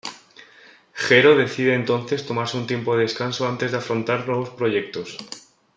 Jero 0.95 1.35
decide 1.37 1.75
entonces 1.75 2.25
tomarse 2.25 2.57
un 2.57 2.65
tiempo 2.65 2.95
de 2.95 3.03
descanso 3.03 3.47
antes 3.47 3.69
de 3.71 3.77
afrontar 3.77 4.25
nuevos 4.27 4.49
proyectos. 4.49 5.15